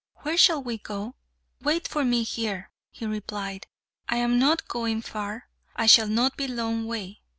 Where 0.23 0.35
shall 0.35 0.63
we 0.63 0.79
go?" 0.79 1.13
"Wait 1.61 1.87
for 1.87 2.03
me 2.03 2.23
here," 2.23 2.71
he 2.89 3.05
replied. 3.05 3.67
"I 4.09 4.15
am 4.17 4.39
not 4.39 4.67
going 4.67 5.03
far. 5.03 5.47
I 5.75 5.85
shall 5.85 6.07
not 6.07 6.35
be 6.35 6.47
long 6.47 6.85
away." 6.85 7.21